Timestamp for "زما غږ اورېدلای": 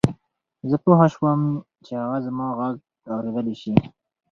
2.27-3.55